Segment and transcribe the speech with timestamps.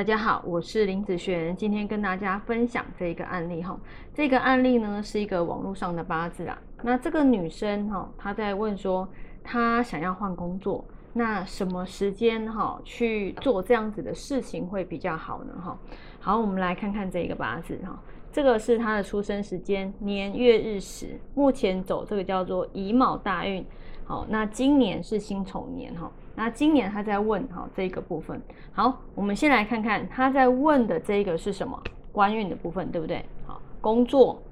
[0.00, 3.78] 大家好，我是林子璇，今天跟大家分享这一个案例哈。
[4.14, 6.58] 这个案例呢是一个网络上的八字啊。
[6.80, 9.06] 那这个女生哈，她在问说，
[9.44, 10.82] 她想要换工作，
[11.12, 15.52] 那什么时间哈去做这样子的事情会比较好呢？
[15.62, 15.78] 哈，
[16.18, 18.02] 好，我们来看看这个八字哈。
[18.32, 23.62] 这个是她的出生时间、年月日时，目前走这个叫做乙卯大运。
[24.10, 26.10] 好，那今年是辛丑年哈。
[26.34, 28.42] 那今年他在问哈这个部分，
[28.72, 33.24] 好，我们先来看看他在问的这个是什么官运的部分，对不对？
[33.46, 34.42] 好，工作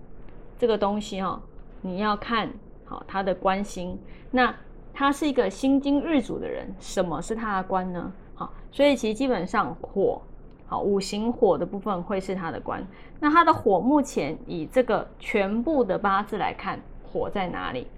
[0.57, 1.43] 这个东西哈，
[1.81, 2.49] 你要看
[2.85, 3.99] 好他的官星。
[4.31, 4.55] 那
[4.95, 8.13] 他是一个辛金日主的人，什么是他的官呢？
[8.37, 10.23] 好，所以其实基本上火，
[10.69, 12.81] 好五行火的部分会是他的官。
[13.19, 17.89] 那他的火目前以这个全部的八字来看，火在哪里？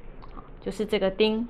[0.61, 1.47] 就是这个丁。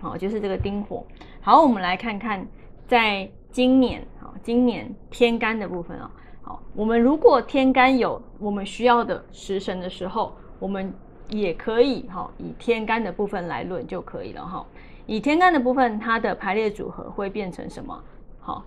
[0.00, 1.02] 好，就是这个丁火。
[1.40, 2.46] 好，我们来看看，
[2.86, 6.10] 在今年，好，今年天干的部分啊，
[6.42, 10.92] 好，我们如果天干有我们需要的食神的时候，我们
[11.30, 14.66] 也可以哈，以天干的部分来论就可以了哈。
[15.06, 18.02] 以天干的部分，它的排列组合会变成什么？
[18.40, 18.62] 好，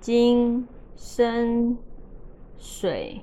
[0.00, 1.76] 金生
[2.58, 3.20] 水，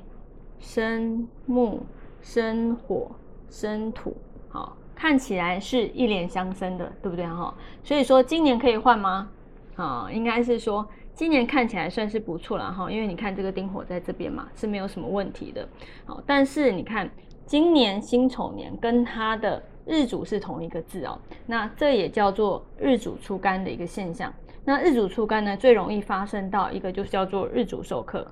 [0.59, 1.79] 生木，
[2.25, 3.11] 生火，
[3.49, 4.17] 生土。
[4.49, 7.53] 好，看起来是一连相生的，对不对哈？
[7.83, 9.29] 所以说今年可以换吗？
[9.75, 15.69] 啊，应该是说今年看起来算是不错了哈，因为你看这个丁火在这边嘛，是没有什么问题的。
[16.05, 17.07] 好，但是你看
[17.45, 24.33] 今年辛丑年跟它的日主是同一个字哦，那这也叫做日主出干的一个现象。
[24.65, 28.25] 那日主出干呢，最容易发生到一个就是叫做日主受克。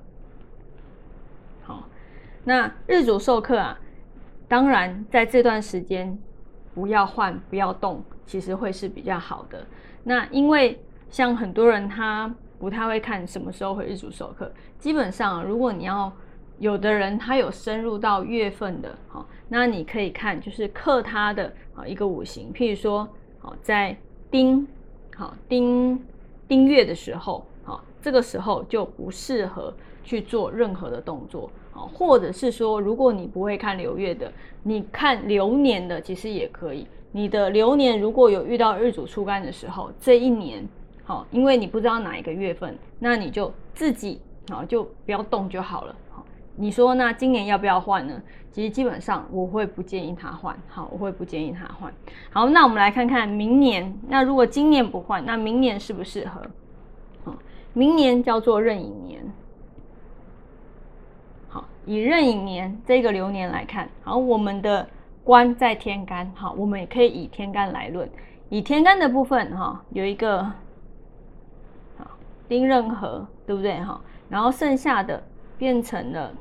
[1.61, 1.87] 好，
[2.43, 3.79] 那日主受克啊。
[4.53, 6.15] 当然，在这段时间
[6.75, 9.65] 不要换、不要动，其实会是比较好的。
[10.03, 16.13] 那因为像很多人他不太会看什么时候会日主授课，基本上如果你要
[16.59, 23.09] 有的人他有深入到月份的，好，那你可以看就是克他的啊一个五行，譬如说
[23.39, 23.97] 好在
[24.29, 24.67] 丁
[25.15, 25.99] 好丁
[26.47, 27.43] 丁月的时候，
[28.03, 31.49] 这个时候就不适合去做任何的动作。
[31.73, 34.31] 或者是说，如果你不会看流月的，
[34.61, 36.85] 你看流年的，其实也可以。
[37.11, 40.63] 你的流年如果有遇到日主出干的时候，这一年，
[41.03, 45.95] 好，因为你不知道哪一个月份，那你就自己好就不要动就好了。
[46.11, 46.23] 好，
[46.55, 48.21] 你说那今年要不要换呢？
[48.51, 50.55] 其实基本上我会不建议他换。
[50.67, 51.91] 好，我会不建议他换。
[52.31, 53.99] 好，那我们来看看明年。
[54.07, 56.39] 那如果今年不换，那明年适不适合？
[57.73, 59.33] 明年叫做壬寅年。
[61.49, 64.87] 好以壬寅年这个流年来看，好，我们的
[65.23, 68.09] 官在天干，好，我们也可以以天干来论。
[68.49, 70.43] 以天干的部分，哈，有一个
[71.97, 72.11] 好
[72.47, 73.79] 丁壬合，对不对？
[73.81, 75.23] 哈，然后剩下的
[75.57, 76.31] 变成了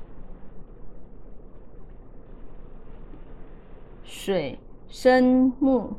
[4.05, 5.95] 水生木，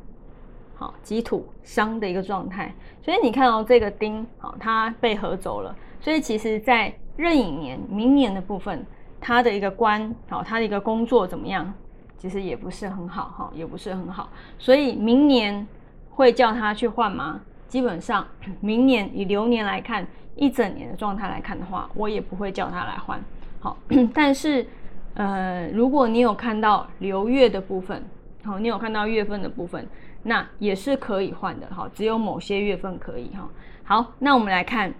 [0.74, 2.74] 好己土伤的一个状态。
[3.02, 5.74] 所以你看到这个丁，好，它被合走了。
[6.00, 8.84] 所以其实，在壬寅年明年的部分。
[9.26, 11.72] 他的一个官，好，他的一个工作怎么样？
[12.18, 14.28] 其实也不是很好，哈，也不是很好。
[14.58, 15.66] 所以明年
[16.10, 17.40] 会叫他去换吗？
[17.66, 18.26] 基本上，
[18.60, 20.06] 明年以流年来看，
[20.36, 23.18] 一整年的状态来看的话，我也不会叫他来换。
[23.60, 23.78] 好，
[24.12, 24.66] 但是，
[25.14, 28.04] 呃，如果你有看到流月的部分，
[28.42, 29.88] 好，你有看到月份的部分，
[30.24, 33.48] 那也是可以换的，哈，只有某些月份可以，哈。
[33.84, 34.92] 好，那我们来看，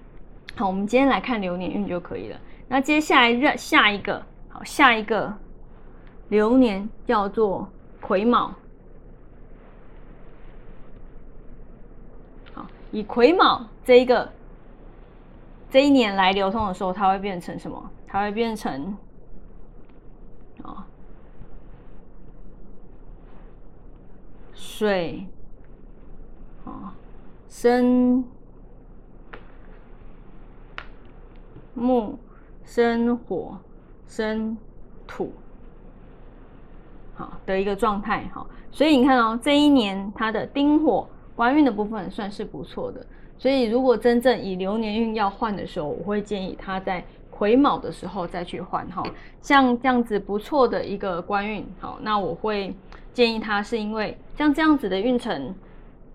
[0.54, 2.38] 好，我们今天来看流年运就可以了。
[2.68, 5.32] 那接下来热下一个好，下一个
[6.28, 7.66] 流年叫做
[8.00, 8.54] 癸卯。
[12.52, 14.30] 好，以癸卯这一个
[15.70, 17.90] 这一年来流通的时候，它会变成什么？
[18.06, 18.96] 它会变成
[20.62, 20.86] 啊
[24.76, 25.24] 水
[26.64, 26.92] 啊
[27.48, 28.24] 生
[31.74, 32.18] 木。
[32.66, 33.58] 生火
[34.08, 34.56] 生
[35.06, 35.30] 土，
[37.14, 41.06] 好的一个状态，好，所以你看哦，这一年它的丁火
[41.36, 43.06] 官运的部分算是不错的，
[43.36, 49.02] 所以如果真正以流年运要换的时候，我会建议他在癸卯的时候再去换，哈，
[49.42, 52.74] 像这样子不错的一个官运，好，那我会
[53.14, 55.54] 建议他是因为像这样子的运程，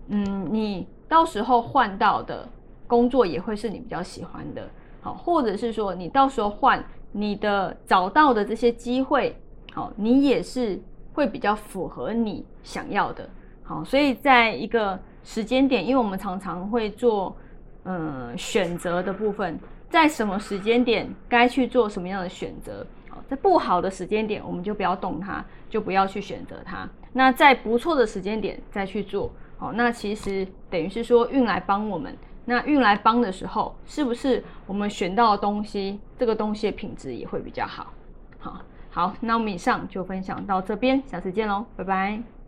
[0.08, 2.48] 嗯，你到时候换到的
[2.86, 4.68] 工作也会是你比较喜欢的。
[5.00, 9.34] 好，或者是说你到时候换你的找到的这些机会，
[9.72, 10.78] 好，你也是
[11.14, 13.28] 会比较符合你想要的。
[13.62, 17.34] 好，所以在一个时间点，因为我们常常会做
[17.84, 19.58] 嗯选择的部分，
[19.90, 22.86] 在什么时间点该去做什么样的选择。
[23.10, 26.88] 好，在不好的时间点，我们就不要动它，就不要去选择它。
[27.12, 29.30] 那在不错的时间点再去做。
[29.58, 32.16] 好，那其实等于是说运来帮我们。
[32.46, 37.92] 那运来帮的时候，是不是我们选到的东西，这个东西的品质也会比较好？
[38.38, 42.39] 好，好，那我们以上就分享到这边，下次见喽，拜拜。